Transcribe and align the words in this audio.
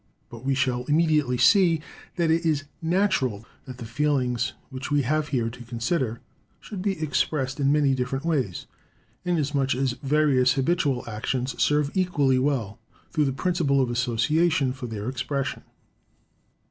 But 0.31 0.43
we 0.43 0.55
shall 0.55 0.83
immediately 0.85 1.37
see 1.37 1.79
that 2.15 2.31
it 2.31 2.43
is 2.43 2.63
natural 2.81 3.45
that 3.65 3.77
the 3.77 3.85
feelings 3.85 4.53
which 4.71 4.89
we 4.89 5.03
have 5.03 5.27
here 5.27 5.47
to 5.51 5.61
consider 5.63 6.21
should 6.59 6.81
be 6.81 6.99
expressed 6.99 7.59
in 7.59 7.71
many 7.71 7.93
different 7.93 8.25
ways, 8.25 8.65
inasmuch 9.25 9.75
as 9.75 9.91
various 10.01 10.53
habitual 10.53 11.07
actions 11.07 11.53
serve 11.61 11.91
equally 11.93 12.39
well, 12.39 12.79
through 13.11 13.25
the 13.25 13.31
principle 13.31 13.79
of 13.79 13.91
association, 13.91 14.73
for 14.73 14.87
their 14.87 15.07
expression. 15.07 15.61